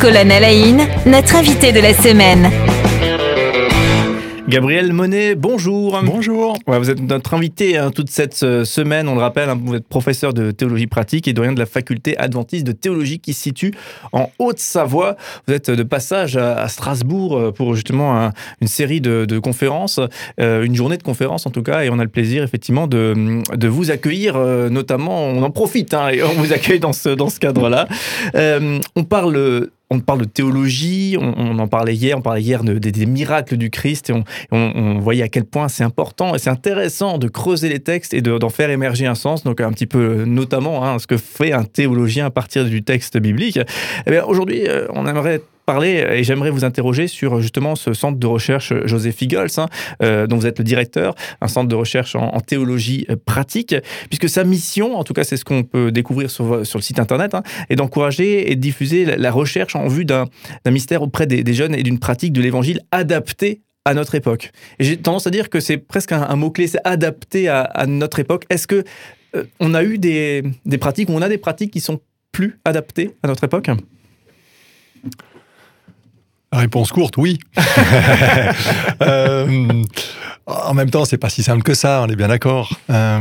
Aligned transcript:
Colonne 0.00 0.32
Alain, 0.32 0.86
notre 1.04 1.36
invité 1.36 1.72
de 1.72 1.80
la 1.80 1.92
semaine. 1.92 2.50
Gabriel 4.48 4.94
Monet, 4.94 5.34
bonjour. 5.34 6.00
Bonjour. 6.02 6.56
vous 6.66 6.90
êtes 6.90 7.00
notre 7.00 7.34
invité 7.34 7.76
hein, 7.76 7.90
toute 7.90 8.08
cette 8.08 8.42
euh, 8.42 8.64
semaine. 8.64 9.08
On 9.08 9.14
le 9.14 9.20
rappelle, 9.20 9.50
hein, 9.50 9.60
vous 9.62 9.74
êtes 9.74 9.86
professeur 9.86 10.32
de 10.32 10.52
théologie 10.52 10.86
pratique 10.86 11.28
et 11.28 11.34
doyen 11.34 11.52
de 11.52 11.58
la 11.58 11.66
faculté 11.66 12.16
adventiste 12.16 12.66
de 12.66 12.72
théologie 12.72 13.18
qui 13.18 13.34
se 13.34 13.42
situe 13.42 13.74
en 14.12 14.30
Haute-Savoie. 14.38 15.16
Vous 15.46 15.52
êtes 15.52 15.70
de 15.70 15.82
passage 15.82 16.38
à, 16.38 16.66
Strasbourg 16.68 17.36
euh, 17.36 17.52
pour 17.52 17.74
justement 17.74 18.32
une 18.62 18.68
série 18.68 19.02
de, 19.02 19.38
conférences, 19.38 20.00
euh, 20.40 20.62
une 20.62 20.74
journée 20.74 20.96
de 20.96 21.02
conférences 21.02 21.44
en 21.46 21.50
tout 21.50 21.62
cas, 21.62 21.84
et 21.84 21.90
on 21.90 21.98
a 21.98 22.04
le 22.04 22.10
plaisir 22.10 22.42
effectivement 22.42 22.86
de, 22.86 23.42
de 23.54 23.68
vous 23.68 23.90
accueillir, 23.90 24.38
notamment, 24.70 25.24
on 25.26 25.42
en 25.42 25.50
profite 25.50 25.92
hein, 25.92 26.08
et 26.08 26.22
on 26.22 26.32
vous 26.32 26.54
accueille 26.54 26.80
dans 26.80 26.94
ce, 26.94 27.10
dans 27.10 27.28
ce 27.28 27.38
cadre-là. 27.38 27.86
on 28.34 29.04
parle 29.04 29.68
on 29.90 30.00
parle 30.00 30.20
de 30.20 30.24
théologie, 30.24 31.16
on, 31.20 31.58
en 31.58 31.68
parlait 31.68 31.94
hier, 31.94 32.16
on 32.16 32.22
parlait 32.22 32.42
hier 32.42 32.62
des 32.62 33.06
miracles 33.06 33.56
du 33.56 33.70
Christ 33.70 34.10
et 34.10 34.22
on, 34.52 34.98
voyait 35.00 35.24
à 35.24 35.28
quel 35.28 35.44
point 35.44 35.68
c'est 35.68 35.84
important 35.84 36.34
et 36.34 36.38
c'est 36.38 36.50
intéressant 36.50 37.18
de 37.18 37.28
creuser 37.28 37.68
les 37.68 37.80
textes 37.80 38.14
et 38.14 38.22
d'en 38.22 38.48
faire 38.48 38.70
émerger 38.70 39.06
un 39.06 39.14
sens, 39.14 39.42
donc 39.42 39.60
un 39.60 39.72
petit 39.72 39.86
peu 39.86 40.24
notamment 40.24 40.84
hein, 40.84 40.98
ce 40.98 41.06
que 41.06 41.16
fait 41.16 41.52
un 41.52 41.64
théologien 41.64 42.26
à 42.26 42.30
partir 42.30 42.64
du 42.64 42.82
texte 42.82 43.18
biblique. 43.18 43.58
Eh 44.06 44.20
aujourd'hui, 44.20 44.66
euh, 44.68 44.86
on 44.90 45.06
aimerait 45.06 45.40
parler 45.70 46.04
et 46.14 46.24
j'aimerais 46.24 46.50
vous 46.50 46.64
interroger 46.64 47.06
sur 47.06 47.40
justement 47.40 47.76
ce 47.76 47.92
centre 47.92 48.18
de 48.18 48.26
recherche 48.26 48.72
José 48.86 49.12
Figols, 49.12 49.50
hein, 49.56 49.66
euh, 50.02 50.26
dont 50.26 50.36
vous 50.36 50.48
êtes 50.48 50.58
le 50.58 50.64
directeur, 50.64 51.14
un 51.40 51.46
centre 51.46 51.68
de 51.68 51.76
recherche 51.76 52.16
en, 52.16 52.40
théologie 52.40 53.06
euh, 53.08 53.14
pratique, 53.24 53.76
puisque 54.08 54.28
sa 54.28 54.42
mission, 54.42 54.96
en 54.96 55.04
tout 55.04 55.12
cas 55.12 55.22
c'est 55.22 55.36
ce 55.36 55.44
qu'on 55.44 55.62
peut 55.62 55.92
découvrir 55.92 56.28
sur, 56.28 56.66
sur 56.66 56.80
le 56.80 56.82
site 56.82 56.98
internet, 56.98 57.36
hein, 57.36 57.44
est 57.68 57.76
d'encourager 57.76 58.50
et 58.50 58.56
de 58.56 58.60
diffuser 58.60 59.04
la, 59.04 59.30
recherche 59.30 59.76
en 59.76 59.86
vue 59.86 60.04
d'un 60.04 60.26
mystère 60.68 61.02
auprès 61.02 61.28
des, 61.28 61.54
jeunes 61.54 61.76
et 61.76 61.84
d'une 61.84 62.00
pratique 62.00 62.32
de 62.32 62.42
l'évangile 62.42 62.80
adaptée 62.90 63.60
à 63.84 63.94
notre 63.94 64.16
époque. 64.16 64.50
J'ai 64.80 64.96
tendance 64.96 65.28
à 65.28 65.30
dire 65.30 65.50
que 65.50 65.60
c'est 65.60 65.78
presque 65.78 66.10
un, 66.10 66.34
mot-clé, 66.34 66.66
c'est 66.66 66.84
adapté 66.84 67.46
à, 67.48 67.84
notre 67.86 68.18
époque. 68.18 68.44
Est-ce 68.50 68.66
que 68.66 68.82
euh, 69.36 69.44
on 69.60 69.74
a 69.74 69.84
eu 69.84 69.98
des, 69.98 70.42
des 70.66 70.78
pratiques, 70.78 71.10
ou 71.10 71.12
on 71.12 71.22
a 71.22 71.28
des 71.28 71.38
pratiques 71.38 71.70
qui 71.70 71.80
sont 71.80 72.00
plus 72.32 72.58
adaptées 72.64 73.12
à 73.22 73.28
notre 73.28 73.44
époque? 73.44 73.70
Réponse 76.58 76.92
courte, 76.92 77.16
oui. 77.16 77.38
Euh, 79.02 79.82
en 80.46 80.74
même 80.74 80.90
temps, 80.90 81.04
c'est 81.04 81.16
pas 81.16 81.30
si 81.30 81.42
simple 81.42 81.62
que 81.62 81.74
ça, 81.74 82.04
on 82.06 82.10
est 82.10 82.16
bien 82.16 82.28
d'accord. 82.28 82.70
Euh, 82.90 83.20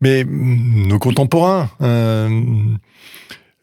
mais 0.00 0.24
nos 0.24 0.98
contemporains, 0.98 1.68
euh, 1.82 2.28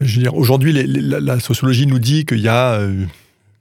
je 0.01 0.15
veux 0.15 0.21
dire, 0.23 0.35
aujourd'hui, 0.35 0.73
la, 0.73 1.39
sociologie 1.39 1.87
nous 1.87 1.99
dit 1.99 2.25
qu'il 2.25 2.39
y 2.39 2.49
a 2.49 2.79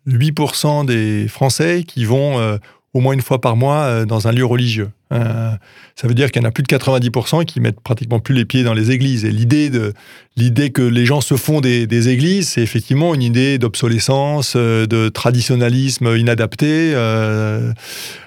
8% 0.09 0.87
des 0.87 1.29
Français 1.29 1.85
qui 1.87 2.05
vont 2.05 2.59
au 2.93 3.01
moins 3.01 3.13
une 3.15 3.23
fois 3.23 3.41
par 3.41 3.57
mois 3.57 4.05
dans 4.05 4.27
un 4.27 4.33
lieu 4.33 4.45
religieux. 4.45 4.91
Ça 5.11 6.09
veut 6.09 6.15
dire 6.15 6.31
qu'il 6.31 6.43
y 6.43 6.45
en 6.45 6.49
a 6.49 6.53
plus 6.53 6.63
de 6.63 6.69
90% 6.69 7.45
qui 7.45 7.61
mettent 7.61 7.81
pratiquement 7.81 8.19
plus 8.19 8.35
les 8.35 8.45
pieds 8.45 8.65
dans 8.65 8.75
les 8.75 8.91
églises. 8.91 9.25
Et 9.25 9.31
l'idée 9.31 9.71
de 9.71 9.93
l'idée 10.37 10.71
que 10.71 10.83
les 10.83 11.07
gens 11.07 11.21
se 11.21 11.37
font 11.37 11.61
des, 11.61 12.09
églises, 12.09 12.51
c'est 12.51 12.63
effectivement 12.63 13.15
une 13.15 13.23
idée 13.23 13.59
d'obsolescence, 13.59 14.55
euh, 14.57 14.87
de 14.87 15.09
traditionnalisme 15.09 16.15
inadapté. 16.17 16.93
Euh, 16.95 17.73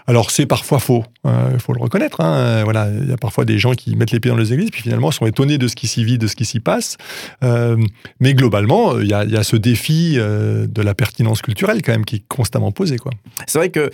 alors 0.07 0.31
c'est 0.31 0.47
parfois 0.47 0.79
faux, 0.79 1.03
il 1.23 1.29
hein, 1.29 1.51
faut 1.59 1.71
le 1.71 1.79
reconnaître. 1.79 2.19
Hein. 2.19 2.63
Voilà, 2.63 2.89
il 2.89 3.09
y 3.09 3.13
a 3.13 3.17
parfois 3.17 3.45
des 3.45 3.59
gens 3.59 3.73
qui 3.73 3.95
mettent 3.95 4.09
les 4.09 4.19
pieds 4.19 4.31
dans 4.31 4.37
les 4.37 4.53
églises, 4.53 4.71
puis 4.71 4.81
finalement 4.81 5.11
sont 5.11 5.27
étonnés 5.27 5.59
de 5.59 5.67
ce 5.67 5.75
qui 5.75 5.85
s'y 5.85 6.03
vit, 6.03 6.17
de 6.17 6.25
ce 6.25 6.35
qui 6.35 6.45
s'y 6.45 6.59
passe. 6.59 6.97
Euh, 7.43 7.77
mais 8.19 8.33
globalement, 8.33 8.99
il 8.99 9.07
y, 9.07 9.13
a, 9.13 9.43
ce 9.43 9.55
défi 9.55 10.15
de 10.15 10.81
la 10.81 10.95
pertinence 10.95 11.43
culturelle 11.43 11.83
quand 11.83 11.91
même 11.91 12.05
qui 12.05 12.17
est 12.17 12.23
constamment 12.27 12.71
posé. 12.71 12.97
C'est 13.45 13.59
vrai 13.59 13.69
que, 13.69 13.91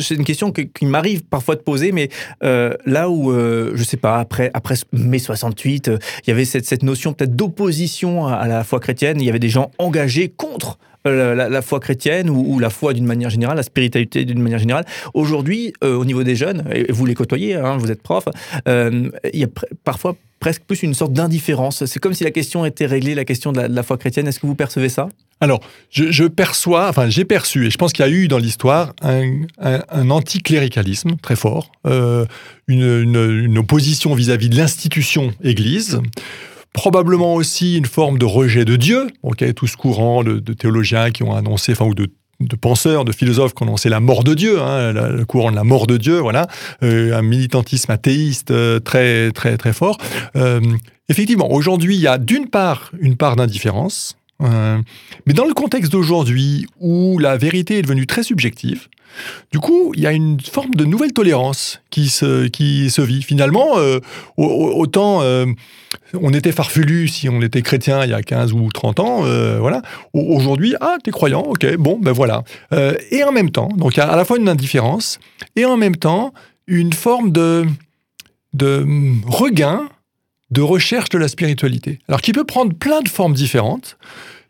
c'est 0.00 0.14
une 0.14 0.24
question 0.24 0.50
qui 0.50 0.86
m'arrive 0.86 1.24
parfois 1.24 1.56
de 1.56 1.60
poser, 1.60 1.92
mais 1.92 2.08
là 2.40 3.10
où, 3.10 3.32
je 3.32 3.82
sais 3.82 3.96
pas, 3.96 4.18
après, 4.18 4.50
après 4.54 4.74
mai 4.92 5.18
68, 5.18 5.90
il 6.24 6.28
y 6.28 6.30
avait 6.30 6.44
cette, 6.44 6.66
cette 6.66 6.82
notion 6.82 7.12
peut-être 7.12 7.40
opposition 7.40 8.26
à 8.26 8.46
la 8.46 8.64
foi 8.64 8.80
chrétienne. 8.80 9.20
Il 9.20 9.26
y 9.26 9.30
avait 9.30 9.38
des 9.38 9.48
gens 9.48 9.70
engagés 9.78 10.28
contre 10.28 10.78
euh, 11.06 11.34
la, 11.34 11.62
foi 11.62 11.80
chrétienne 11.80 12.28
ou, 12.28 12.58
la 12.58 12.68
foi 12.68 12.92
d'une 12.92 13.06
manière 13.06 13.30
générale, 13.30 13.56
la 13.56 13.62
spiritualité 13.62 14.26
d'une 14.26 14.42
manière 14.42 14.58
générale. 14.58 14.84
Aujourd'hui, 15.14 15.72
euh, 15.82 15.96
au 15.96 16.04
niveau 16.04 16.22
des 16.22 16.36
jeunes, 16.36 16.64
et 16.70 16.92
vous 16.92 17.06
les 17.06 17.14
côtoyez, 17.14 17.54
hein, 17.54 17.78
vous 17.78 17.90
êtes 17.90 18.02
prof, 18.02 18.24
euh, 18.68 19.08
il 19.32 19.40
y 19.40 19.44
a 19.44 19.48
parfois 19.82 20.14
presque 20.40 20.62
plus 20.62 20.82
une 20.82 20.92
sorte 20.92 21.14
d'indifférence. 21.14 21.86
C'est 21.86 22.00
comme 22.00 22.12
si 22.12 22.24
la 22.24 22.30
question 22.30 22.66
était 22.66 22.84
réglée, 22.84 23.14
la 23.14 23.24
question 23.24 23.52
de 23.52 23.60
la, 23.60 23.82
foi 23.82 23.96
chrétienne. 23.96 24.28
Est-ce 24.28 24.40
que 24.40 24.46
vous 24.46 24.54
percevez 24.54 24.90
ça? 24.90 25.08
Alors, 25.40 25.60
je, 25.90 26.24
perçois, 26.24 26.90
enfin 26.90 27.08
j'ai 27.08 27.24
perçu, 27.24 27.66
et 27.66 27.70
je 27.70 27.78
pense 27.78 27.94
qu'il 27.94 28.04
y 28.04 28.08
a 28.08 28.10
eu 28.10 28.28
dans 28.28 28.36
l'histoire 28.36 28.92
un, 29.00 30.10
anticléricalisme 30.10 31.16
très 31.22 31.36
fort, 31.36 31.72
une, 32.68 33.58
opposition 33.58 34.14
vis-à-vis 34.14 34.48
-vis 34.48 34.52
de 34.52 34.56
l'institution 34.56 35.32
Église, 35.42 36.00
probablement 36.72 37.34
aussi 37.34 37.76
une 37.76 37.86
forme 37.86 38.18
de 38.18 38.24
rejet 38.24 38.64
de 38.64 38.76
Dieu, 38.76 39.08
ok, 39.22 39.54
tout 39.54 39.66
ce 39.66 39.76
courant 39.76 40.22
de, 40.22 40.38
théologiens 40.52 41.10
qui 41.10 41.22
ont 41.22 41.34
annoncé, 41.34 41.72
enfin, 41.72 41.86
ou 41.86 41.94
de, 41.94 42.08
penseurs, 42.60 43.04
de 43.04 43.12
philosophes 43.12 43.54
qui 43.54 43.62
ont 43.62 43.66
annoncé 43.66 43.88
la 43.88 44.00
mort 44.00 44.24
de 44.24 44.34
Dieu, 44.34 44.60
hein, 44.60 44.92
le 44.92 45.24
courant 45.24 45.50
de 45.50 45.56
la 45.56 45.64
mort 45.64 45.86
de 45.86 45.96
Dieu, 45.96 46.18
voilà, 46.18 46.46
euh, 46.82 47.16
un 47.16 47.22
militantisme 47.22 47.90
athéiste 47.90 48.50
euh, 48.50 48.78
très 48.78 49.30
très 49.32 49.56
très 49.56 49.72
fort. 49.72 49.98
Euh, 50.36 50.60
effectivement, 51.08 51.50
aujourd'hui, 51.50 51.96
il 51.96 52.00
y 52.00 52.06
a 52.06 52.18
d'une 52.18 52.48
part 52.48 52.92
une 53.00 53.16
part 53.16 53.36
d'indifférence, 53.36 54.16
mais 54.40 55.34
dans 55.34 55.44
le 55.44 55.52
contexte 55.52 55.92
d'aujourd'hui 55.92 56.66
où 56.78 57.18
la 57.18 57.36
vérité 57.36 57.76
est 57.76 57.82
devenue 57.82 58.06
très 58.06 58.22
subjective, 58.22 58.88
du 59.52 59.58
coup, 59.58 59.92
il 59.94 60.00
y 60.00 60.06
a 60.06 60.12
une 60.12 60.40
forme 60.40 60.74
de 60.74 60.84
nouvelle 60.84 61.12
tolérance 61.12 61.80
qui 61.90 62.08
se, 62.08 62.46
qui 62.46 62.90
se 62.90 63.02
vit. 63.02 63.22
Finalement, 63.22 63.78
euh, 63.78 63.98
autant 64.36 65.22
euh, 65.22 65.46
on 66.14 66.32
était 66.32 66.52
farfelu 66.52 67.08
si 67.08 67.28
on 67.28 67.40
était 67.42 67.62
chrétien 67.62 68.04
il 68.04 68.10
y 68.10 68.14
a 68.14 68.22
15 68.22 68.52
ou 68.52 68.68
30 68.72 69.00
ans, 69.00 69.20
euh, 69.24 69.58
voilà. 69.58 69.82
Aujourd'hui, 70.12 70.74
ah, 70.80 70.96
t'es 71.02 71.10
croyant, 71.10 71.42
ok, 71.42 71.76
bon, 71.76 71.98
ben 72.00 72.12
voilà. 72.12 72.44
et 73.10 73.24
en 73.24 73.32
même 73.32 73.50
temps, 73.50 73.68
donc 73.76 73.98
à 73.98 74.16
la 74.16 74.24
fois 74.24 74.38
une 74.38 74.48
indifférence 74.48 75.18
et 75.56 75.64
en 75.64 75.76
même 75.76 75.96
temps 75.96 76.32
une 76.66 76.92
forme 76.92 77.32
de, 77.32 77.66
de 78.54 78.86
regain 79.26 79.88
de 80.50 80.62
recherche 80.62 81.08
de 81.10 81.18
la 81.18 81.28
spiritualité. 81.28 82.00
Alors 82.08 82.20
qui 82.20 82.32
peut 82.32 82.44
prendre 82.44 82.74
plein 82.74 83.02
de 83.02 83.08
formes 83.08 83.34
différentes. 83.34 83.96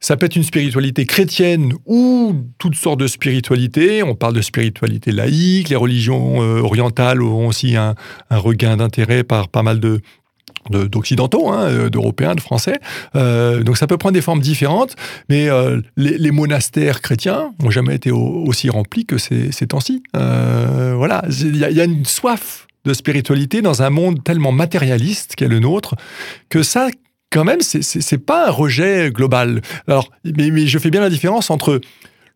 Ça 0.02 0.16
peut 0.16 0.24
être 0.24 0.36
une 0.36 0.44
spiritualité 0.44 1.04
chrétienne 1.04 1.74
ou 1.84 2.34
toutes 2.56 2.74
sortes 2.74 3.00
de 3.00 3.06
spiritualités. 3.06 4.02
On 4.02 4.14
parle 4.14 4.34
de 4.34 4.40
spiritualité 4.40 5.12
laïque. 5.12 5.68
Les 5.68 5.76
religions 5.76 6.42
euh, 6.42 6.62
orientales 6.62 7.22
ont 7.22 7.46
aussi 7.46 7.76
un, 7.76 7.94
regain 8.30 8.78
d'intérêt 8.78 9.24
par 9.24 9.48
pas 9.48 9.62
mal 9.62 9.78
de, 9.78 10.00
d'occidentaux, 10.70 11.50
hein, 11.50 11.68
euh, 11.68 11.90
d'européens, 11.90 12.34
de 12.34 12.40
français. 12.40 12.80
Euh, 13.14 13.62
donc 13.62 13.76
ça 13.76 13.86
peut 13.86 13.98
prendre 13.98 14.14
des 14.14 14.22
formes 14.22 14.40
différentes, 14.40 14.96
mais 15.28 15.48
les, 15.98 16.30
monastères 16.30 17.02
chrétiens 17.02 17.52
n'ont 17.62 17.70
jamais 17.70 17.94
été 17.94 18.10
aussi 18.10 18.70
remplis 18.70 19.04
que 19.04 19.18
ces, 19.18 19.50
temps-ci. 19.66 20.02
voilà, 20.14 21.22
il 21.28 21.56
y, 21.56 21.58
y, 21.58 21.80
a 21.80 21.84
une 21.84 22.06
soif 22.06 22.66
de 22.86 22.94
spiritualité 22.94 23.60
dans 23.60 23.82
un 23.82 23.90
monde 23.90 24.24
tellement 24.24 24.52
matérialiste 24.52 25.34
qu'est 25.36 25.48
le 25.48 25.58
nôtre 25.58 25.96
que 26.48 26.62
ça 26.62 26.88
quand 27.30 27.44
même, 27.44 27.60
c'est 27.60 28.18
pas 28.18 28.48
un 28.48 28.50
rejet 28.50 29.10
global. 29.10 29.62
Alors, 29.86 30.10
mais, 30.24 30.66
je 30.66 30.78
fais 30.78 30.90
bien 30.90 31.00
la 31.00 31.10
différence 31.10 31.50
entre 31.50 31.80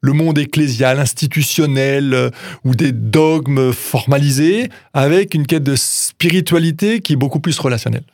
le 0.00 0.12
monde 0.12 0.38
ecclésial, 0.38 1.00
institutionnel, 1.00 2.12
euh, 2.12 2.30
ou 2.62 2.74
des 2.74 2.92
dogmes 2.92 3.72
formalisés, 3.72 4.68
avec 4.92 5.34
une 5.34 5.46
quête 5.46 5.62
de 5.62 5.76
spiritualité 5.76 7.00
qui 7.00 7.14
est 7.14 7.16
beaucoup 7.16 7.40
plus 7.40 7.58
relationnelle. 7.58 8.04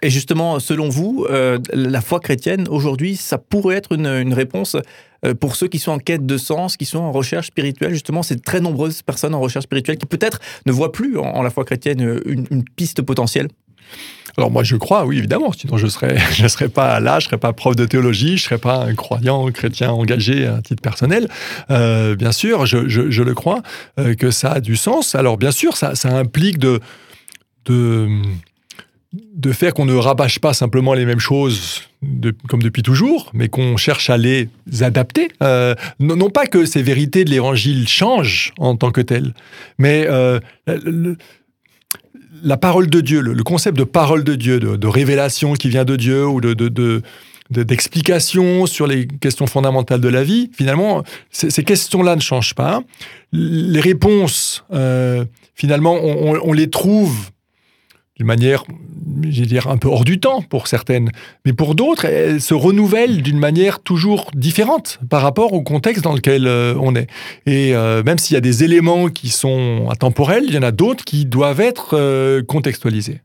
et 0.00 0.10
justement, 0.10 0.60
selon 0.60 0.88
vous, 0.88 1.26
euh, 1.28 1.58
la 1.72 2.00
foi 2.00 2.20
chrétienne, 2.20 2.68
aujourd'hui, 2.68 3.16
ça 3.16 3.36
pourrait 3.36 3.74
être 3.74 3.92
une, 3.92 4.32
réponse 4.32 4.76
euh, 5.26 5.34
pour 5.34 5.56
ceux 5.56 5.66
qui 5.66 5.80
sont 5.80 5.90
en 5.90 5.98
quête 5.98 6.24
de 6.24 6.38
sens, 6.38 6.76
qui 6.76 6.84
sont 6.84 7.00
en 7.00 7.10
recherche 7.10 7.48
spirituelle? 7.48 7.90
Justement, 7.90 8.22
c'est 8.22 8.42
très 8.42 8.60
nombreuses 8.60 9.02
personnes 9.02 9.34
en 9.34 9.40
recherche 9.40 9.64
spirituelle 9.64 9.98
qui 9.98 10.06
peut-être 10.06 10.38
ne 10.66 10.72
voient 10.72 10.92
plus 10.92 11.18
en, 11.18 11.42
la 11.42 11.50
foi 11.50 11.64
chrétienne 11.64 12.20
une 12.24 12.62
piste 12.76 13.02
potentielle. 13.02 13.48
Alors 14.36 14.50
moi 14.50 14.62
je 14.62 14.76
crois, 14.76 15.04
oui 15.04 15.18
évidemment, 15.18 15.52
sinon 15.52 15.76
je 15.76 15.86
serais 15.86 16.16
je 16.32 16.46
serais 16.46 16.68
pas 16.68 17.00
là, 17.00 17.18
je 17.18 17.26
serais 17.26 17.38
pas 17.38 17.52
prof 17.52 17.76
de 17.76 17.84
théologie, 17.84 18.36
je 18.36 18.44
serais 18.44 18.58
pas 18.58 18.84
un 18.84 18.94
croyant 18.94 19.50
chrétien 19.50 19.90
engagé 19.90 20.46
à 20.46 20.62
titre 20.62 20.82
personnel. 20.82 21.28
Euh, 21.70 22.16
bien 22.16 22.32
sûr, 22.32 22.66
je, 22.66 22.88
je, 22.88 23.22
le 23.22 23.34
crois 23.34 23.62
euh, 23.98 24.14
que 24.14 24.30
ça 24.30 24.52
a 24.52 24.60
du 24.60 24.76
sens. 24.76 25.14
Alors 25.14 25.36
bien 25.36 25.50
sûr, 25.50 25.76
ça, 25.76 25.94
ça 25.94 26.16
implique 26.16 26.58
de 26.58 26.80
de 27.66 28.08
de 29.12 29.52
faire 29.52 29.74
qu'on 29.74 29.86
ne 29.86 29.94
rabâche 29.94 30.38
pas 30.38 30.54
simplement 30.54 30.94
les 30.94 31.04
mêmes 31.04 31.18
choses 31.18 31.82
comme 32.48 32.62
depuis 32.62 32.82
toujours, 32.82 33.30
mais 33.34 33.48
qu'on 33.48 33.76
cherche 33.76 34.08
à 34.08 34.16
les 34.16 34.48
adapter. 34.80 35.28
Euh, 35.42 35.74
non, 35.98 36.30
pas 36.30 36.46
que 36.46 36.64
ces 36.64 36.80
vérités 36.80 37.24
de 37.24 37.30
l'Évangile 37.30 37.88
changent 37.88 38.54
en 38.56 38.76
tant 38.76 38.90
que 38.90 39.00
telles, 39.00 39.34
mais 39.78 40.06
la 42.42 42.56
parole 42.56 42.88
de 42.88 43.00
Dieu, 43.00 43.20
le, 43.20 43.42
concept 43.42 43.76
de 43.76 43.84
parole 43.84 44.24
de 44.24 44.34
Dieu, 44.34 44.60
de, 44.60 44.86
révélation 44.86 45.54
qui 45.54 45.68
vient 45.68 45.84
de 45.84 45.96
Dieu 45.96 46.26
ou 46.26 46.40
de, 46.40 47.02
d'explications 47.50 48.66
sur 48.66 48.86
les 48.86 49.06
questions 49.06 49.46
fondamentales 49.46 50.00
de 50.00 50.08
la 50.08 50.22
vie, 50.22 50.50
finalement, 50.52 51.02
ces 51.30 51.64
questions-là 51.64 52.16
ne 52.16 52.20
changent 52.20 52.54
pas. 52.54 52.82
Les 53.32 53.80
réponses, 53.80 54.64
euh, 54.72 55.24
finalement, 55.54 55.94
on, 55.94 56.52
les 56.52 56.70
trouve 56.70 57.30
d'une 58.16 58.26
manière, 58.26 58.64
je 59.28 59.44
dire, 59.44 59.68
un 59.68 59.76
peu 59.76 59.88
hors 59.88 60.04
du 60.04 60.20
temps 60.20 60.42
pour 60.42 60.66
certaines, 60.66 61.10
mais 61.44 61.52
pour 61.52 61.74
d'autres, 61.74 62.04
elles 62.04 62.40
se 62.40 62.54
renouvellent 62.54 63.22
d'une 63.22 63.38
manière 63.38 63.80
toujours 63.80 64.30
différente 64.34 65.00
par 65.08 65.22
rapport 65.22 65.52
au 65.52 65.62
contexte 65.62 66.04
dans 66.04 66.14
lequel 66.14 66.46
euh, 66.46 66.74
on 66.80 66.94
est. 66.94 67.06
Et 67.46 67.74
euh, 67.74 68.02
même 68.02 68.18
s'il 68.18 68.34
y 68.34 68.38
a 68.38 68.42
des 68.42 68.64
éléments 68.64 69.08
qui 69.08 69.28
sont 69.28 69.88
intemporels, 69.90 70.44
il 70.46 70.54
y 70.54 70.58
en 70.58 70.62
a 70.62 70.72
d'autres 70.72 71.04
qui 71.04 71.26
doivent 71.26 71.60
être 71.60 72.40
contextualisés. 72.42 73.20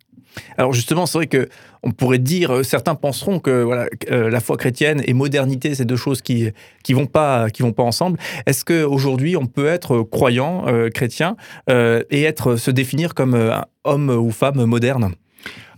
Alors 0.58 0.74
justement, 0.74 1.06
c'est 1.06 1.18
vrai 1.18 1.28
que 1.28 1.48
on 1.84 1.92
pourrait 1.92 2.18
dire, 2.20 2.52
euh, 2.52 2.64
certains 2.64 2.96
penseront 2.96 3.40
que 3.40 3.86
euh, 4.12 4.30
la 4.30 4.40
foi 4.40 4.58
chrétienne 4.58 5.02
et 5.06 5.14
modernité, 5.14 5.76
c'est 5.76 5.86
deux 5.86 5.96
choses 5.96 6.22
qui 6.22 6.50
qui 6.84 6.94
vont 6.94 7.06
pas 7.06 7.50
qui 7.50 7.62
vont 7.62 7.74
pas 7.74 7.84
ensemble. 7.84 8.20
Est-ce 8.46 8.66
que 8.66 8.84
aujourd'hui 8.84 9.38
on 9.38 9.46
peut 9.46 9.68
être 9.68 10.02
croyant 10.02 10.68
euh, 10.68 10.90
chrétien 10.90 11.36
et 11.70 12.24
être 12.24 12.56
se 12.56 12.72
définir 12.72 13.14
comme 13.14 13.64
homme 13.84 14.10
ou 14.10 14.32
femme 14.32 14.66
moderne? 14.66 15.12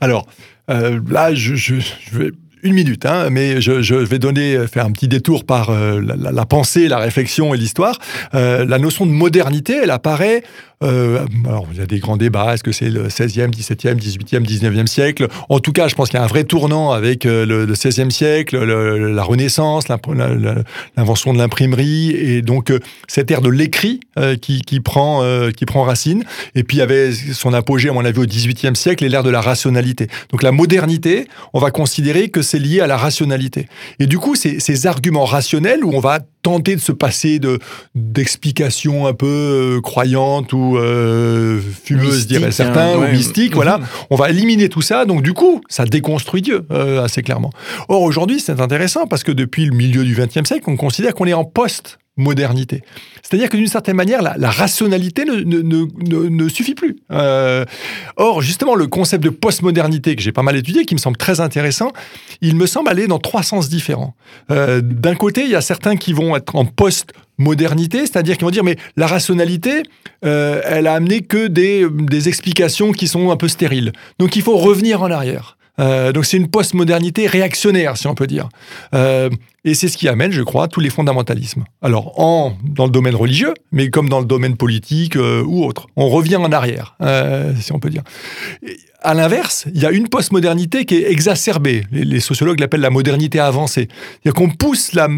Alors 0.02 0.28
là, 0.70 1.34
je, 1.34 1.76
vais 2.12 2.32
une 2.64 2.74
minute, 2.74 3.06
hein, 3.06 3.30
mais 3.30 3.62
je, 3.62 3.96
vais 3.96 4.20
donner, 4.20 4.68
faire 4.68 4.86
un 4.86 4.92
petit 4.92 5.08
détour 5.08 5.46
par 5.46 5.72
la, 5.72 6.46
pensée, 6.46 6.88
la 6.88 6.98
réflexion 6.98 7.54
et 7.54 7.58
l'histoire. 7.58 8.00
la 8.34 8.80
notion 8.80 9.06
de 9.06 9.12
modernité, 9.12 9.80
elle 9.84 9.92
apparaît 9.92 10.44
euh, 10.84 11.26
alors, 11.46 11.68
il 11.72 11.80
y 11.80 11.82
a 11.82 11.88
des 11.88 12.00
grands 12.00 12.18
débats. 12.18 12.54
Est-ce 12.54 12.64
que 12.64 12.72
c'est 12.72 12.90
le 12.90 13.08
16e, 13.08 13.50
17e, 13.50 13.96
18e, 13.96 14.46
19e 14.46 14.86
siècle? 14.86 15.28
En 15.50 15.60
tout 15.60 15.72
cas, 15.72 15.88
je 15.88 15.96
pense 15.96 16.10
qu'il 16.10 16.20
y 16.20 16.22
a 16.22 16.24
un 16.24 16.28
vrai 16.28 16.44
tournant 16.44 16.92
avec 16.92 17.26
euh, 17.26 17.46
le, 17.46 17.74
16e 17.74 18.12
siècle, 18.12 18.58
la 18.58 19.24
Renaissance, 19.24 19.86
l'invention 19.88 21.34
de 21.34 21.40
l'imprimerie, 21.40 22.12
et 22.12 22.42
donc 22.44 22.70
euh, 22.70 22.80
cette 23.08 23.32
ère 23.32 23.42
de 23.42 23.50
l'écrit 23.50 24.02
qui, 24.42 24.62
qui, 24.62 24.80
prend, 24.80 25.24
qui 25.52 25.66
prend 25.66 25.84
racine. 25.84 26.24
Et 26.56 26.64
puis, 26.64 26.78
il 26.78 26.80
y 26.80 26.84
avait 26.84 27.12
son 27.12 27.54
apogée, 27.54 27.90
à 27.90 27.94
mon 27.94 28.04
avis, 28.04 28.20
au 28.20 28.26
18e 28.26 28.76
siècle, 28.76 29.04
et 29.04 29.10
l'ère 29.10 29.24
de 29.24 29.30
la 29.30 29.42
rationalité. 29.42 30.08
Donc, 30.32 30.44
la 30.44 30.52
modernité, 30.52 31.28
on 31.54 31.60
va 31.60 31.72
considérer 31.72 32.30
que 32.30 32.42
c'est 32.42 32.60
lié 32.60 32.82
à 32.82 32.88
la 32.88 32.98
rationalité. 32.98 33.68
Et 34.00 34.08
du 34.08 34.18
coup, 34.18 34.36
ces 34.36 34.88
arguments 34.88 35.26
rationnels 35.26 35.84
où 35.84 35.92
on 35.94 36.00
va 36.00 36.20
tenter 36.48 36.78
de 36.78 36.82
se 36.82 36.94
passer 36.94 37.40
de 37.40 37.60
d'explications 37.94 39.06
un 39.06 39.14
peu 39.14 39.82
croyantes 39.84 40.54
ou 40.54 40.78
euh, 40.78 41.60
fumeuse, 41.84 42.26
diraient 42.26 42.54
certains, 42.54 42.94
hein, 42.94 43.10
ou 43.10 43.12
mystique, 43.12 43.54
voilà. 43.54 43.80
Mhm. 43.80 43.86
On 44.12 44.16
va 44.16 44.30
éliminer 44.30 44.70
tout 44.70 44.82
ça, 44.82 45.04
donc 45.04 45.24
du 45.24 45.34
coup, 45.34 45.60
ça 45.68 45.84
déconstruit 45.84 46.42
Dieu, 46.42 46.66
euh, 46.72 47.04
assez 47.04 47.22
clairement. 47.22 47.52
Or, 47.90 48.02
aujourd'hui, 48.02 48.40
c'est 48.40 48.62
intéressant 48.62 49.08
parce 49.08 49.26
que 49.26 49.34
depuis 49.34 49.66
le 49.66 49.76
milieu 49.76 50.06
du 50.06 50.16
XXe 50.16 50.48
siècle, 50.48 50.64
on 50.68 50.78
considère 50.78 51.16
qu'on 51.16 51.26
est 51.26 51.34
en 51.34 51.44
post 51.44 52.00
modernité. 52.18 52.84
C'est-à-dire 53.22 53.50
que 53.50 53.58
d'une 53.58 53.68
certaine 53.68 53.96
manière, 53.96 54.22
la, 54.22 54.50
rationalité 54.50 55.26
ne, 55.26 55.36
ne, 55.36 56.30
ne, 56.30 56.50
suffit 56.50 56.76
plus. 56.76 56.98
Euh, 57.12 57.66
or, 58.16 58.42
justement, 58.42 58.76
le 58.76 58.88
concept 58.88 59.24
de 59.24 59.30
postmodernité 59.30 60.16
que 60.16 60.22
j'ai 60.22 60.32
pas 60.32 60.44
mal 60.44 60.56
étudié, 60.56 60.86
qui 60.86 60.96
me 60.96 61.00
semble 61.00 61.18
très 61.18 61.40
intéressant, 61.40 61.92
il 62.42 62.56
me 62.56 62.66
semble 62.66 62.90
aller 62.90 63.08
dans 63.08 63.20
trois 63.20 63.44
sens 63.44 63.70
différents. 63.70 64.16
D'un 64.50 65.16
côté, 65.16 65.44
il 65.44 65.50
y 65.50 65.56
a 65.56 65.62
certains 65.62 65.96
qui 65.96 66.14
vont 66.14 66.36
être 66.36 66.56
en 66.56 66.66
post 66.66 67.14
modernité, 67.38 68.00
c'est-à-dire 68.00 68.38
qu'ils 68.38 68.46
vont 68.46 68.52
dire 68.52 68.64
mais 68.64 68.78
la 68.96 69.08
rationalité, 69.08 69.84
euh, 70.26 70.62
elle 70.66 70.88
a 70.88 70.94
amené 70.94 71.22
que 71.22 71.48
des, 71.48 71.88
des, 71.90 72.28
explications 72.28 72.92
qui 72.92 73.08
sont 73.08 73.32
un 73.32 73.38
peu 73.38 73.48
stériles. 73.48 73.94
Donc 74.20 74.36
il 74.36 74.42
faut 74.42 74.58
revenir 74.58 75.02
en 75.02 75.12
arrière. 75.12 75.57
Euh, 75.80 76.12
donc 76.12 76.26
c'est 76.26 76.38
une 76.38 76.48
postmodernité 76.48 77.28
réactionnaire, 77.28 77.98
si 77.98 78.08
on 78.08 78.16
peut 78.16 78.28
dire. 78.28 78.50
Euh, 78.94 79.30
et 79.64 79.74
c'est 79.74 79.88
ce 79.88 79.98
qui 79.98 80.08
amène, 80.08 80.32
je 80.32 80.42
crois, 80.44 80.68
tous 80.68 80.80
les 80.80 80.90
fondamentalismes. 80.90 81.66
Alors, 81.82 82.20
en, 82.20 82.54
dans 82.64 82.86
le 82.86 82.92
domaine 82.92 83.16
religieux, 83.16 83.54
mais 83.72 83.90
comme 83.90 84.08
dans 84.08 84.20
le 84.20 84.26
domaine 84.26 84.56
politique 84.56 85.18
ou 85.18 85.66
autre. 85.66 85.88
On 85.98 86.08
revient 86.08 86.38
en 86.38 86.52
arrière, 86.52 86.96
si 87.60 87.74
on 87.74 87.80
peut 87.80 87.90
dire. 87.90 88.04
Et 88.66 88.78
à 89.02 89.14
l'inverse, 89.14 89.68
il 89.74 89.82
y 89.82 89.86
a 89.86 89.92
une 89.92 90.08
postmodernité 90.08 90.86
qui 90.86 90.96
est 90.96 91.12
exacerbée. 91.12 91.86
Les, 91.92 92.06
les 92.06 92.20
sociologues 92.22 92.62
l'appellent 92.62 92.80
la 92.80 92.90
modernité 92.90 93.40
avancée. 93.40 93.90
C'est-à-dire 94.24 94.36
qu'on 94.36 94.50
pousse 94.50 94.94
la, 94.94 95.10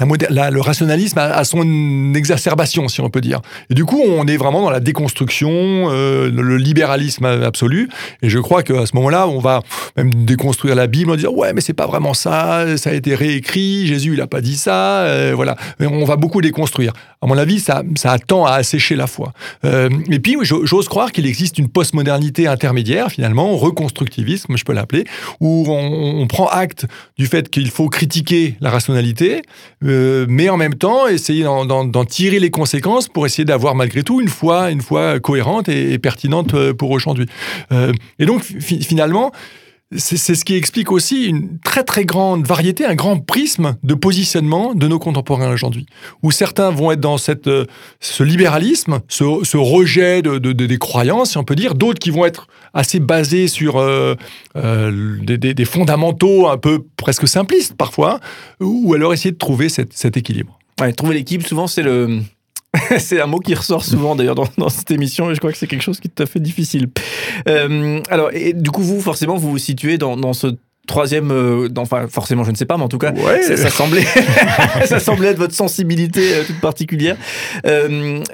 le 0.00 0.60
rationalisme 0.60 1.18
a, 1.18 1.44
son 1.44 2.14
exacerbation, 2.14 2.88
si 2.88 3.00
on 3.00 3.10
peut 3.10 3.20
dire. 3.20 3.40
Et 3.70 3.74
du 3.74 3.84
coup, 3.84 4.00
on 4.00 4.26
est 4.26 4.36
vraiment 4.36 4.62
dans 4.62 4.70
la 4.70 4.80
déconstruction, 4.80 5.50
euh, 5.50 6.30
le 6.30 6.56
libéralisme 6.56 7.24
absolu. 7.24 7.88
Et 8.22 8.28
je 8.28 8.38
crois 8.38 8.62
qu'à 8.62 8.86
ce 8.86 8.94
moment-là, 8.96 9.26
on 9.28 9.38
va 9.38 9.62
même 9.96 10.12
déconstruire 10.24 10.74
la 10.74 10.86
Bible 10.86 11.10
en 11.10 11.16
disant 11.16 11.32
ouais, 11.32 11.52
mais 11.52 11.60
c'est 11.60 11.72
pas 11.72 11.86
vraiment 11.86 12.14
ça, 12.14 12.76
ça 12.76 12.90
a 12.90 12.92
été 12.92 13.14
réécrit, 13.14 13.86
Jésus 13.86 14.14
il 14.14 14.20
a 14.20 14.26
pas 14.26 14.40
dit 14.40 14.56
ça, 14.56 15.00
euh, 15.00 15.32
voilà. 15.34 15.56
on 15.80 16.04
va 16.04 16.16
beaucoup 16.16 16.40
déconstruire. 16.40 16.92
À 17.20 17.26
mon 17.26 17.36
avis, 17.36 17.60
ça, 17.60 17.82
ça 17.96 18.18
tend 18.18 18.44
à 18.44 18.52
assécher 18.52 18.94
la 18.94 19.06
foi. 19.06 19.32
Euh, 19.64 19.88
et 20.10 20.20
puis, 20.20 20.36
j'ose 20.42 20.88
croire 20.88 21.12
qu'il 21.12 21.26
existe 21.26 21.58
une 21.58 21.68
postmodernité 21.68 22.46
intermédiaire, 22.46 23.10
finalement, 23.10 23.56
reconstructivisme, 23.56 24.56
je 24.56 24.64
peux 24.64 24.72
l'appeler, 24.72 25.04
où 25.40 25.66
on, 25.68 26.20
on 26.20 26.26
prend 26.26 26.46
acte 26.46 26.86
du 27.16 27.26
fait 27.26 27.48
qu'il 27.50 27.70
faut 27.70 27.88
critiquer 27.88 28.56
la 28.60 28.70
rationalité 28.70 29.42
euh, 29.84 30.26
mais 30.28 30.48
en 30.48 30.56
même 30.56 30.74
temps 30.74 31.06
essayer 31.06 31.44
d'en 31.44 32.04
tirer 32.04 32.38
les 32.38 32.50
conséquences 32.50 33.08
pour 33.08 33.26
essayer 33.26 33.44
d'avoir 33.44 33.74
malgré 33.74 34.02
tout 34.02 34.20
une 34.20 34.28
foi, 34.28 34.70
une 34.70 34.80
foi 34.80 35.20
cohérente 35.20 35.68
et, 35.68 35.98
pertinente 35.98 36.54
euh, 36.54 36.74
pour 36.74 36.90
aujourd'hui. 36.90 37.26
Euh, 37.72 37.92
et 38.18 38.26
donc 38.26 38.42
finalement, 38.42 39.32
c'est 39.96 40.34
ce 40.34 40.44
qui 40.44 40.54
explique 40.54 40.92
aussi 40.92 41.24
une 41.24 41.58
très 41.60 41.82
très 41.82 42.04
grande 42.04 42.46
variété, 42.46 42.84
un 42.84 42.94
grand 42.94 43.18
prisme 43.18 43.76
de 43.82 43.94
positionnement 43.94 44.74
de 44.74 44.86
nos 44.86 44.98
contemporains 44.98 45.50
aujourd'hui, 45.50 45.86
où 46.22 46.30
certains 46.30 46.70
vont 46.70 46.92
être 46.92 47.00
dans 47.00 47.16
cette, 47.16 47.48
ce 48.00 48.22
libéralisme, 48.22 49.00
ce, 49.08 49.56
rejet 49.56 50.20
de, 50.20 50.38
des 50.38 50.78
croyances, 50.78 51.30
si 51.30 51.38
on 51.38 51.44
peut 51.44 51.54
dire, 51.54 51.74
d'autres 51.74 51.98
qui 51.98 52.10
vont 52.10 52.26
être 52.26 52.48
assez 52.74 53.00
basés 53.00 53.48
sur 53.48 53.82
des, 54.54 55.64
fondamentaux 55.64 56.48
un 56.48 56.58
peu 56.58 56.84
presque 56.96 57.26
simplistes 57.26 57.74
parfois, 57.74 58.20
ou 58.60 58.92
alors 58.92 59.14
essayer 59.14 59.32
de 59.32 59.38
trouver 59.38 59.70
cet 59.70 60.16
équilibre. 60.18 60.58
Ouais, 60.80 60.92
trouver 60.92 61.14
l'équilibre, 61.14 61.46
souvent 61.46 61.66
c'est 61.66 61.82
le 61.82 62.20
c'est 62.98 63.20
un 63.20 63.26
mot 63.26 63.38
qui 63.38 63.54
ressort 63.54 63.84
souvent 63.84 64.14
d'ailleurs 64.14 64.34
dans, 64.34 64.68
cette 64.68 64.90
émission 64.90 65.30
et 65.30 65.34
je 65.34 65.38
crois 65.38 65.52
que 65.52 65.58
c'est 65.58 65.66
quelque 65.66 65.82
chose 65.82 66.00
qui 66.00 66.08
est 66.08 66.10
tout 66.14 66.22
à 66.22 66.26
fait 66.26 66.40
difficile. 66.40 66.88
Euh, 67.48 68.00
alors, 68.10 68.30
et 68.32 68.52
du 68.52 68.70
coup, 68.70 68.82
vous, 68.82 69.00
forcément, 69.00 69.36
vous 69.36 69.50
vous 69.50 69.58
situez 69.58 69.96
dans, 69.98 70.16
dans 70.16 70.32
ce 70.32 70.48
troisième, 70.88 71.30
euh, 71.30 71.68
enfin 71.76 72.08
forcément 72.08 72.42
je 72.42 72.50
ne 72.50 72.56
sais 72.56 72.64
pas, 72.64 72.76
mais 72.76 72.82
en 72.82 72.88
tout 72.88 72.98
cas 72.98 73.12
ça, 73.42 73.70
semblait, 73.70 74.02
ça 74.86 74.98
semblait 74.98 75.28
être 75.28 75.38
votre 75.38 75.54
sensibilité 75.54 76.34
euh, 76.34 76.44
toute 76.44 76.60
particulière. 76.60 77.16
Euh, 77.66 78.24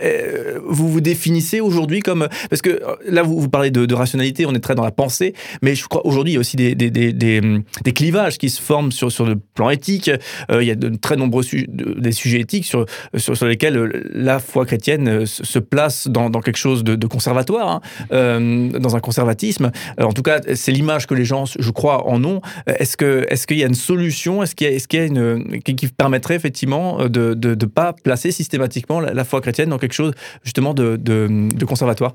vous 0.67 0.89
vous 0.89 1.01
définissez 1.03 1.61
aujourd'hui 1.61 2.01
comme, 2.01 2.29
parce 2.49 2.63
que 2.63 2.81
là 3.07 3.23
vous, 3.23 3.39
vous 3.39 3.51
parlez 3.51 3.71
de, 3.71 3.95
rationalité, 3.95 4.47
on 4.47 4.55
est 4.55 4.61
très 4.61 4.75
dans 4.75 4.85
la 4.85 4.93
pensée, 4.93 5.35
mais 5.61 5.75
je 5.75 5.87
crois 5.87 6.07
aujourd'hui 6.07 6.33
il 6.33 6.35
y 6.35 6.39
a 6.39 6.41
aussi 6.41 6.57
des, 6.57 6.75
des, 6.75 6.91
des, 6.91 7.13
des, 7.13 7.93
clivages 7.93 8.39
qui 8.39 8.49
se 8.49 8.63
forment 8.63 8.93
sur, 8.93 9.11
sur 9.11 9.27
le 9.27 9.37
plan 9.37 9.69
éthique. 9.71 10.11
il 10.51 10.63
y 10.63 10.71
a 10.71 10.75
de 10.77 10.97
très 10.97 11.17
nombreux 11.17 11.43
sujets, 11.43 11.67
des 11.69 12.13
sujets 12.13 12.41
éthiques 12.41 12.65
sur, 12.65 12.87
sur, 13.17 13.37
sur, 13.37 13.47
lesquels 13.47 14.09
la 14.15 14.39
foi 14.39 14.65
chrétienne 14.65 15.27
se 15.27 15.59
place 15.59 16.07
dans, 16.07 16.31
dans 16.31 16.41
quelque 16.41 16.57
chose 16.57 16.85
de, 16.85 17.07
conservatoire, 17.07 17.81
hein, 18.11 18.71
dans 18.79 18.97
un 18.97 19.01
conservatisme. 19.01 19.73
en 19.99 20.13
tout 20.13 20.23
cas, 20.23 20.41
c'est 20.55 20.73
l'image 20.73 21.07
que 21.07 21.15
les 21.15 21.25
gens, 21.25 21.45
je 21.47 21.71
crois, 21.71 22.07
en 22.07 22.23
ont. 22.25 22.41
Est-ce 22.67 22.97
que 22.97 23.27
est-ce 23.29 23.47
qu'il 23.47 23.59
y 23.59 23.65
a 23.65 23.67
une 23.67 23.75
solution? 23.75 24.43
Est-ce 24.43 24.55
qu'il 24.55 24.67
y 24.69 25.03
a, 25.03 25.05
une 25.05 25.61
qui 25.63 25.89
permettrait 25.89 26.35
effectivement 26.35 27.09
de 27.09 27.35
ne 27.35 27.67
pas 27.67 27.93
placer 27.93 28.33
systématiquement 28.33 29.01
la, 29.01 29.25
foi 29.25 29.41
chrétienne 29.41 29.71
dans 29.71 29.79
quelque 29.79 29.93
chose 29.95 30.13
justement 30.45 30.75
de, 30.75 30.97
de, 30.97 31.65
conservatoire? 31.65 32.15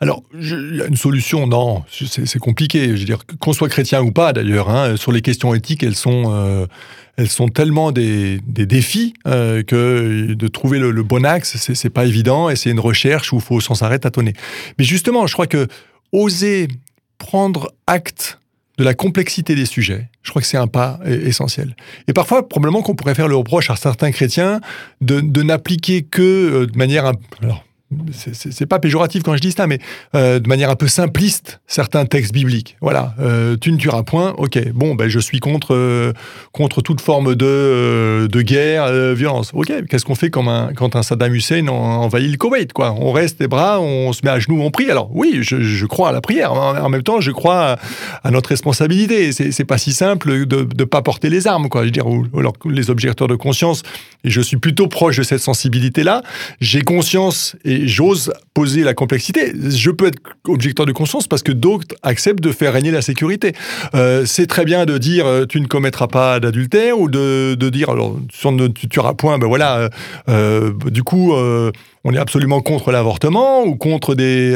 Alors, 0.00 0.24
une 0.34 0.96
solution, 0.96 1.46
non, 1.46 1.84
c'est 1.88 2.38
compliqué. 2.40 2.88
Je 2.88 3.00
veux 3.00 3.04
dire, 3.04 3.20
qu'on 3.38 3.52
soit 3.52 3.68
chrétien 3.68 4.02
ou 4.02 4.10
pas, 4.10 4.32
d'ailleurs, 4.32 4.68
hein, 4.68 4.96
sur 4.96 5.12
les 5.12 5.22
questions 5.22 5.54
éthiques, 5.54 5.84
elles 5.84 5.94
sont, 5.94 6.24
euh, 6.34 6.66
elles 7.16 7.28
sont 7.28 7.46
tellement 7.46 7.92
des, 7.92 8.40
des 8.48 8.66
défis 8.66 9.14
euh, 9.28 9.62
que 9.62 10.34
de 10.34 10.48
trouver 10.48 10.80
le, 10.80 11.02
bon 11.04 11.24
axe, 11.24 11.56
c'est 11.56 11.90
pas 11.90 12.04
évident, 12.04 12.50
et 12.50 12.56
c'est 12.56 12.70
une 12.70 12.80
recherche 12.80 13.32
où 13.32 13.36
il 13.36 13.42
faut 13.42 13.60
sans 13.60 13.80
arrêt 13.82 14.00
tâtonner. 14.00 14.32
Mais 14.76 14.84
justement, 14.84 15.28
je 15.28 15.34
crois 15.34 15.46
que 15.46 15.68
oser 16.10 16.66
prendre 17.18 17.72
acte 17.86 18.40
de 18.82 18.84
la 18.84 18.94
complexité 18.94 19.54
des 19.54 19.64
sujets. 19.64 20.08
Je 20.24 20.30
crois 20.30 20.42
que 20.42 20.48
c'est 20.48 20.56
un 20.56 20.66
pas 20.66 20.98
essentiel. 21.06 21.76
Et 22.08 22.12
parfois, 22.12 22.48
probablement 22.48 22.82
qu'on 22.82 22.96
pourrait 22.96 23.14
faire 23.14 23.28
le 23.28 23.36
reproche 23.36 23.70
à 23.70 23.76
certains 23.76 24.10
chrétiens 24.10 24.60
de, 25.00 25.42
n'appliquer 25.42 26.02
que 26.02 26.22
euh, 26.22 26.66
de 26.66 26.76
manière... 26.76 27.12
Alors, 27.40 27.64
c'est 28.12 28.66
pas 28.66 28.78
péjoratif 28.78 29.22
quand 29.22 29.36
je 29.36 29.40
dis 29.40 29.52
ça, 29.52 29.66
mais 29.66 29.78
euh, 30.14 30.38
de 30.38 30.48
manière 30.48 30.70
un 30.70 30.76
peu 30.76 30.88
simpliste, 30.88 31.60
certains 31.66 32.04
textes 32.04 32.32
bibliques. 32.32 32.76
Voilà, 32.80 33.14
euh, 33.20 33.56
tu 33.60 33.72
ne 33.72 33.76
tueras 33.76 34.02
point, 34.02 34.34
ok, 34.38 34.72
bon, 34.72 34.94
ben, 34.94 35.08
je 35.08 35.18
suis 35.18 35.40
contre, 35.40 35.74
euh, 35.74 36.12
contre 36.52 36.82
toute 36.82 37.00
forme 37.00 37.34
de, 37.34 38.28
de 38.30 38.42
guerre, 38.42 39.14
violence. 39.14 39.50
Ok, 39.54 39.72
qu'est-ce 39.88 40.04
qu'on 40.04 40.14
fait 40.14 40.30
quand 40.30 40.48
un, 40.48 41.02
Saddam 41.02 41.34
Hussein 41.34 41.68
envahit 41.68 42.30
le 42.30 42.36
Koweït 42.36 42.72
quoi? 42.72 42.94
On 42.98 43.12
reste 43.12 43.40
les 43.40 43.48
bras, 43.48 43.80
on 43.80 44.12
se 44.12 44.20
met 44.24 44.30
à 44.30 44.38
genoux, 44.38 44.60
on 44.60 44.70
prie. 44.70 44.90
Alors 44.90 45.10
oui, 45.14 45.40
je, 45.42 45.86
crois 45.86 46.10
à 46.10 46.12
la 46.12 46.20
prière, 46.20 46.52
en 46.52 46.88
même 46.88 47.02
temps, 47.02 47.20
je 47.20 47.30
crois 47.30 47.76
à, 48.22 48.30
notre 48.30 48.50
responsabilité. 48.50 49.32
C'est 49.32 49.64
pas 49.64 49.78
si 49.78 49.92
simple 49.92 50.46
de 50.46 50.68
ne 50.78 50.84
pas 50.84 51.02
porter 51.02 51.30
les 51.30 51.46
armes, 51.46 51.68
quoi. 51.68 51.82
Je 51.82 51.86
veux 51.86 51.90
dire, 51.90 52.06
alors, 52.36 52.54
les 52.64 52.90
objecteurs 52.90 53.28
de 53.28 53.36
conscience, 53.36 53.82
et 54.24 54.30
je 54.30 54.40
suis 54.40 54.56
plutôt 54.56 54.88
proche 54.88 55.16
de 55.16 55.22
cette 55.22 55.40
sensibilité-là, 55.40 56.22
j'ai 56.60 56.82
conscience 56.82 57.56
et 57.64 57.81
j'ose 57.88 58.32
poser 58.54 58.84
la 58.84 58.94
complexité. 58.94 59.52
Je 59.54 59.90
peux 59.90 60.06
être 60.06 60.18
objecteur 60.46 60.86
de 60.86 60.92
conscience 60.92 61.26
parce 61.26 61.42
que 61.42 61.52
d'autres 61.52 61.86
acceptent 62.02 62.42
de 62.42 62.52
faire 62.52 62.72
régner 62.72 62.90
la 62.90 63.02
sécurité. 63.02 63.52
Euh, 63.94 64.24
c'est 64.26 64.46
très 64.46 64.64
bien 64.64 64.84
de 64.84 64.98
dire 64.98 65.26
euh, 65.26 65.46
tu 65.46 65.60
ne 65.60 65.66
commettras 65.66 66.08
pas 66.08 66.40
d'adultère 66.40 66.98
ou 66.98 67.08
de, 67.08 67.54
dire 67.70 67.90
alors 67.90 68.16
tu 68.74 68.88
tueras 68.88 69.14
point, 69.14 69.38
ben 69.38 69.46
voilà, 69.46 69.88
euh, 70.28 70.72
du 70.86 71.02
coup 71.02 71.32
on 72.04 72.12
est 72.12 72.18
absolument 72.18 72.60
contre 72.60 72.90
l'avortement 72.90 73.62
ou 73.64 73.76
contre 73.76 74.14
des 74.14 74.52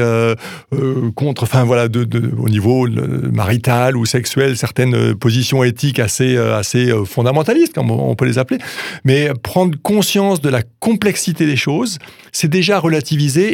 contre 1.14 1.44
enfin 1.44 1.64
voilà 1.64 1.86
au 1.86 2.48
niveau 2.48 2.88
marital 3.32 3.96
ou 3.96 4.04
sexuel 4.04 4.56
certaines 4.56 5.14
positions 5.14 5.62
éthiques 5.62 6.00
assez 6.00 6.36
assez 6.36 6.92
fondamentalistes 7.04 7.72
comme 7.72 7.90
on 7.90 8.14
peut 8.16 8.24
les 8.24 8.38
appeler 8.38 8.58
mais 9.04 9.30
prendre 9.42 9.78
conscience 9.80 10.40
de 10.40 10.48
la 10.48 10.62
complexité 10.80 11.46
des 11.46 11.56
choses 11.56 11.98
c'est 12.32 12.48
déjà 12.48 12.80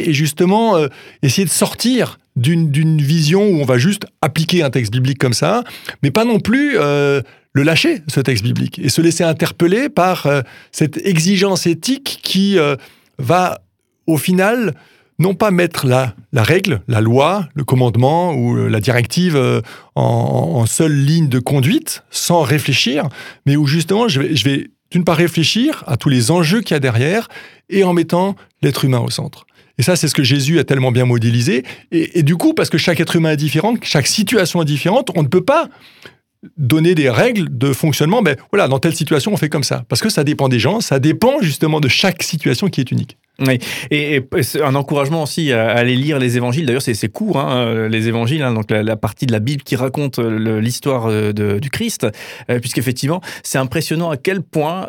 et 0.07 0.13
justement 0.13 0.75
essayer 1.21 1.45
de 1.45 1.51
sortir 1.51 2.19
d'une 2.35 3.01
vision 3.01 3.47
où 3.47 3.61
on 3.61 3.65
va 3.65 3.77
juste 3.77 4.05
appliquer 4.21 4.63
un 4.63 4.69
texte 4.69 4.91
biblique 4.91 5.19
comme 5.19 5.33
ça 5.33 5.63
mais 6.01 6.11
pas 6.11 6.25
non 6.25 6.39
plus 6.39 6.75
le 6.75 7.23
lâcher, 7.63 8.01
ce 8.07 8.19
texte 8.19 8.43
biblique, 8.43 8.79
et 8.79 8.89
se 8.89 9.01
laisser 9.01 9.23
interpeller 9.23 9.89
par 9.89 10.27
cette 10.71 10.97
exigence 11.05 11.67
éthique 11.67 12.19
qui 12.23 12.57
va 13.17 13.59
au 14.07 14.17
final, 14.17 14.73
non 15.19 15.35
pas 15.35 15.51
mettre 15.51 15.85
la, 15.85 16.15
la 16.31 16.43
règle, 16.43 16.81
la 16.87 17.01
loi, 17.01 17.47
le 17.53 17.63
commandement 17.63 18.33
ou 18.33 18.57
euh, 18.57 18.67
la 18.67 18.79
directive 18.79 19.35
euh, 19.35 19.61
en, 19.95 20.65
seule 20.65 20.93
ligne 20.93 21.29
de 21.29 21.39
conduite, 21.39 22.03
sans 22.09 22.41
réfléchir, 22.41 23.09
mais 23.45 23.55
où 23.55 23.67
justement 23.67 24.07
je 24.07 24.21
vais, 24.21 24.35
je 24.35 24.43
vais 24.43 24.71
d'une 24.91 25.03
part 25.03 25.17
réfléchir 25.17 25.83
à 25.87 25.97
tous 25.97 26.09
les 26.09 26.31
enjeux 26.31 26.61
qu'il 26.61 26.75
y 26.75 26.77
a 26.77 26.79
derrière 26.79 27.27
et 27.69 27.83
en 27.83 27.93
mettant 27.93 28.35
l'être 28.61 28.85
humain 28.85 28.99
au 28.99 29.09
centre. 29.09 29.45
Et 29.77 29.83
ça, 29.83 29.95
c'est 29.95 30.07
ce 30.07 30.13
que 30.13 30.23
Jésus 30.23 30.59
a 30.59 30.63
tellement 30.63 30.91
bien 30.91 31.05
modélisé. 31.05 31.63
Et, 31.91 32.23
du 32.23 32.35
coup, 32.35 32.53
parce 32.53 32.69
que 32.69 32.77
chaque 32.77 32.99
être 32.99 33.15
humain 33.15 33.31
est 33.31 33.37
différent, 33.37 33.73
chaque 33.81 34.07
situation 34.07 34.61
est 34.61 34.65
différente, 34.65 35.09
on 35.15 35.23
ne 35.23 35.27
peut 35.27 35.43
pas 35.43 35.69
donner 36.57 36.93
des 36.93 37.09
règles 37.09 37.57
de 37.57 37.73
fonctionnement. 37.73 38.21
Ben 38.21 38.35
voilà, 38.51 38.67
dans 38.67 38.79
telle 38.79 38.95
situation, 38.95 39.33
on 39.33 39.37
fait 39.37 39.49
comme 39.49 39.63
ça. 39.63 39.83
Parce 39.87 40.01
que 40.01 40.09
ça 40.09 40.23
dépend 40.23 40.49
des 40.49 40.59
gens, 40.59 40.81
ça 40.81 40.99
dépend 40.99 41.41
justement 41.41 41.79
de 41.79 41.87
chaque 41.87 42.21
situation 42.21 42.67
qui 42.69 42.81
est 42.81 42.91
unique. 42.91 43.17
Et, 43.89 44.21
un 44.63 44.75
encouragement 44.75 45.23
aussi 45.23 45.51
à, 45.51 45.71
aller 45.71 45.95
lire 45.95 46.19
les 46.19 46.37
évangiles. 46.37 46.65
D'ailleurs, 46.65 46.81
c'est 46.83 47.11
court, 47.11 47.39
hein, 47.39 47.87
les 47.87 48.07
évangiles, 48.07 48.43
hein, 48.43 48.53
donc 48.53 48.69
la, 48.69 48.95
partie 48.95 49.25
de 49.25 49.31
la 49.31 49.39
Bible 49.39 49.63
qui 49.63 49.75
raconte 49.75 50.19
euh, 50.19 50.59
l'histoire 50.59 51.07
euh, 51.07 51.33
du 51.33 51.69
Christ, 51.69 52.07
euh, 52.49 52.59
puisqu'effectivement, 52.59 53.21
c'est 53.41 53.57
impressionnant 53.57 54.11
à 54.11 54.17
quel 54.17 54.41
point 54.41 54.87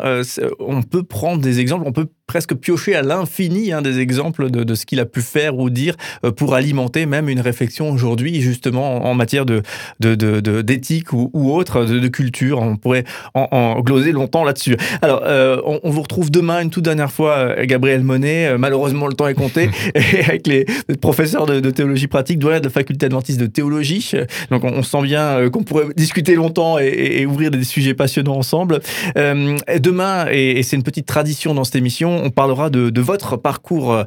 on 0.59 0.83
peut 0.83 1.03
prendre 1.03 1.41
des 1.41 1.61
exemples, 1.61 1.85
on 1.87 1.93
peut 1.93 2.07
presque 2.27 2.55
piocher 2.55 2.95
à 2.95 3.03
l'infini 3.03 3.73
hein, 3.73 3.83
des 3.83 3.99
exemples 3.99 4.51
de, 4.51 4.75
ce 4.75 4.87
qu'il 4.87 5.01
a 5.01 5.05
pu 5.05 5.21
faire 5.21 5.59
ou 5.59 5.69
dire 5.69 5.95
pour 6.37 6.55
alimenter 6.55 7.07
même 7.07 7.29
une 7.29 7.41
réflexion 7.41 7.91
aujourd'hui, 7.91 8.41
justement 8.41 9.05
en 9.05 9.15
matière 9.15 9.45
de 9.47 9.63
d'éthique 10.01 11.13
ou, 11.13 11.53
autre, 11.53 11.85
de, 11.85 12.09
culture. 12.09 12.61
On 12.61 12.77
pourrait 12.77 13.05
en, 13.35 13.81
gloser 13.81 14.13
longtemps 14.13 14.45
là-dessus. 14.45 14.77
Alors, 15.03 15.23
on, 15.65 15.91
vous 15.91 16.03
retrouve 16.03 16.31
demain 16.31 16.61
une 16.61 16.71
toute 16.71 16.85
dernière 16.85 17.13
fois, 17.13 17.65
Gabriel 17.65 18.03
Monet 18.03 18.34
euh, 18.47 18.59
malheureusement, 18.59 19.07
le 19.07 19.15
temps 19.15 19.29
est 19.29 19.35
compté. 19.35 19.71
avec 19.95 20.47
les 20.47 20.65
professeurs 21.01 21.47
de, 21.47 21.71
théologie 21.71 22.07
pratique, 22.07 22.39
de 22.39 22.49
la 22.49 22.61
faculté 22.71 23.07
adventiste 23.07 23.41
de 23.41 23.47
théologie. 23.47 24.13
Donc, 24.51 24.65
on, 24.65 24.83
sent 24.83 25.03
bien 25.03 25.23
euh, 25.23 25.51
qu'on 25.51 25.63
pourrait 25.63 25.87
discuter 25.97 26.35
longtemps 26.35 26.79
et, 26.79 27.27
ouvrir 27.27 27.51
des 27.51 27.65
sujets 27.65 27.95
passionnants 27.95 28.37
ensemble. 28.37 28.81
Euh, 29.17 29.57
demain, 29.79 30.27
et, 30.31 30.63
c'est 30.63 30.77
une 30.77 30.83
petite 30.83 31.07
tradition 31.07 31.55
dans 31.55 31.65
cette 31.65 31.77
émission, 31.77 32.21
on 32.25 32.31
parlera 32.31 32.71
de, 32.71 33.01
votre 33.01 33.37
parcours 33.37 34.03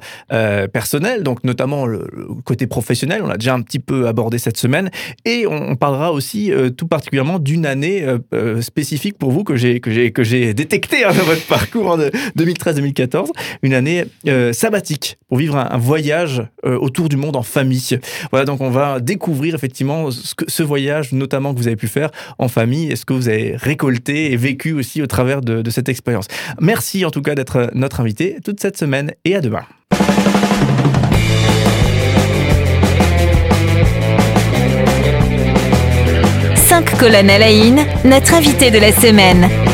personnel, 0.74 1.22
donc 1.24 1.44
notamment 1.44 1.86
le, 1.86 2.08
côté 2.44 2.68
professionnel. 2.68 3.22
On 3.24 3.28
l'a 3.28 3.38
déjà 3.38 3.54
un 3.54 3.62
petit 3.62 3.80
peu 3.80 4.08
abordé 4.08 4.40
cette 4.40 4.58
semaine. 4.58 4.90
Et 5.26 5.46
on, 5.48 5.76
parlera 5.76 6.12
aussi 6.12 6.52
tout 6.76 6.88
particulièrement 6.88 7.38
d'une 7.38 7.66
année 7.66 8.04
spécifique 8.62 9.18
pour 9.18 9.32
vous 9.32 9.44
que 9.44 9.56
j'ai 9.56 9.80
que 9.80 9.92
j'ai 9.92 10.12
que 10.12 10.24
j'ai 10.24 10.54
détecté 10.54 11.04
hein, 11.04 11.12
dans 11.16 11.24
votre 11.26 11.46
parcours 11.46 11.88
en 11.88 11.98
2013-2014, 11.98 13.30
une 13.62 13.74
année 13.74 14.06
euh, 14.28 14.54
sabbatique 14.54 15.18
pour 15.28 15.38
vivre 15.38 15.58
un, 15.58 15.78
voyage 15.78 16.44
euh, 16.66 16.78
autour 16.78 17.10
du 17.10 17.18
monde 17.18 17.36
en 17.36 17.44
famille. 17.44 18.00
Voilà, 18.32 18.46
donc 18.46 18.62
on 18.62 18.70
va 18.70 19.00
découvrir 19.00 19.56
effectivement 19.56 20.10
ce, 20.12 20.64
voyage, 20.64 21.14
notamment 21.14 21.54
que 21.54 21.60
vous 21.60 21.68
avez 21.68 21.76
pu 21.76 21.88
faire 21.88 22.10
en 22.40 22.48
famille, 22.48 22.92
et 22.92 22.96
ce 22.96 23.06
que 23.06 23.14
vous 23.14 23.30
avez 23.30 23.56
récolté 23.56 24.32
et 24.32 24.38
vécu 24.38 24.74
aussi 24.74 25.02
au 25.02 25.08
travers 25.08 25.42
de, 25.42 25.70
cette 25.70 25.90
expérience. 25.90 26.28
Merci 26.60 27.06
en 27.06 27.12
tout 27.12 27.22
cas 27.22 27.36
d'être 27.36 27.70
notre 27.74 28.00
invité 28.00 28.38
toute 28.44 28.60
cette 28.60 28.78
semaine 28.78 29.12
et 29.26 29.36
à 29.36 29.42
demain. 29.42 29.64
À 37.00 37.22
la 37.22 37.24
notre 38.04 38.34
invité 38.34 38.72
de 38.72 38.80
la 38.80 38.92
semaine. 38.92 39.67